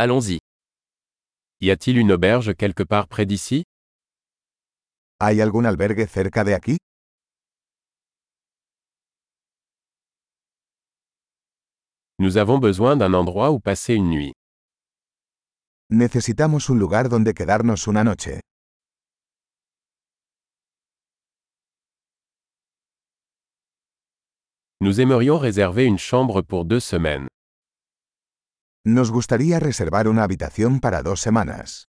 [0.00, 0.38] Allons-y.
[1.60, 3.64] Y a-t-il une auberge quelque part près d'ici?
[5.18, 6.76] ¿Hay algún albergue cerca de aquí?
[12.20, 14.32] Nous avons besoin d'un endroit où passer une nuit.
[15.90, 18.38] Necesitamos un lugar donde quedarnos una noche.
[24.80, 27.26] Nous aimerions réserver une chambre pour deux semaines.
[28.90, 31.88] Nos gustaría reservar una habitación para dos semanas.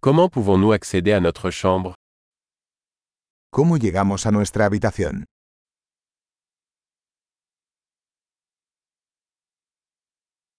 [0.00, 1.94] Comment pouvons-nous accéder à notre chambre
[3.52, 5.26] ¿Cómo llegamos a nuestra habitación?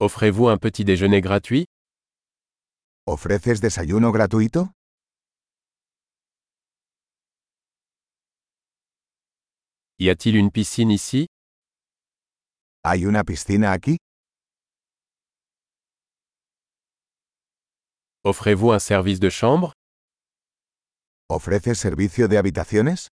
[0.00, 1.66] Offrez-vous un petit déjeuner gratuit
[3.06, 4.72] ¿Ofreces desayuno gratuito?
[9.98, 11.26] Y a-t-il une piscine ici?
[12.84, 13.96] ¿Hay una piscina aquí?
[18.22, 19.72] Offrez-vous un service de chambre?
[21.30, 23.08] ¿Ofreces servicio de habitaciones?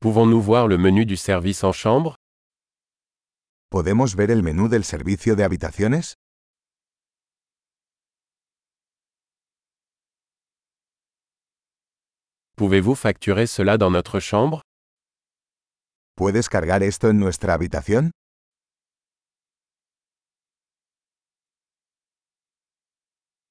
[0.00, 2.14] Pouvons-nous voir le menu du service en chambre?
[3.70, 6.14] ¿Podemos ver el menú del servicio de habitaciones?
[12.60, 14.60] Pouvez-vous facturer cela dans notre chambre?
[16.14, 18.10] ¿Puedes cargar esto en nuestra habitación?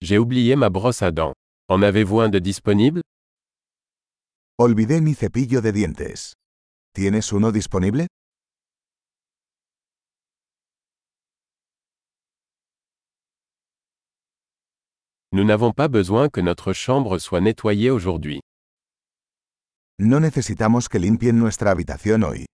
[0.01, 1.33] J'ai oublié ma brosse à dents.
[1.69, 3.01] En avez-vous un de disponible?
[4.59, 6.35] Olvidé mi cepillo de dientes.
[6.93, 8.05] ¿Tienes uno disponible?
[15.31, 18.41] Nous n'avons pas besoin que notre chambre soit nettoyée aujourd'hui.
[20.01, 22.45] No necesitamos que limpien nuestra habitación hoy.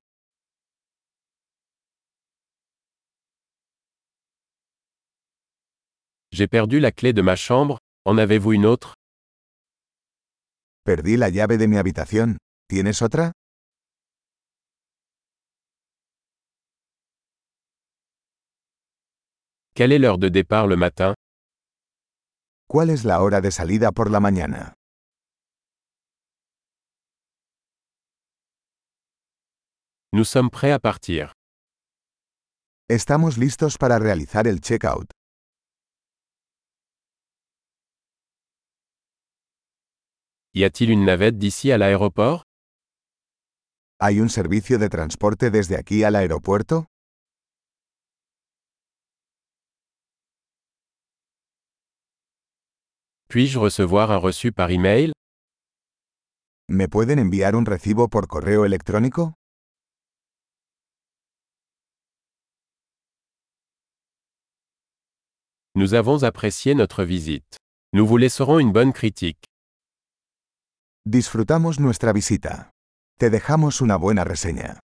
[6.31, 8.95] J'ai perdu la clé de ma chambre, en avez-vous une autre
[10.83, 12.37] Perdí la llave de mi habitación.
[12.67, 13.31] ¿Tienes otra?
[19.75, 21.13] Quelle est l'heure de départ le matin
[22.67, 24.73] ¿Cuál es la hora de salida por la mañana?
[30.17, 31.33] Nous sommes prêts à partir.
[32.87, 35.11] Estamos listos para realizar el checkout.
[40.53, 42.43] Y a-t-il une navette d'ici à l'aéroport
[43.99, 46.85] ¿Hay un servicio de transporte desde aquí al aeropuerto?
[53.27, 55.11] Puis-je recevoir un reçu par email
[56.69, 59.35] ¿Me pueden enviar un recibo por correo electrónico?
[65.77, 67.57] Nous avons apprécié notre visite.
[67.91, 69.43] Nous vous laisserons une bonne critique.
[71.05, 72.71] Disfrutamos nuestra visita.
[73.19, 74.79] Te dejamos una buena reseña.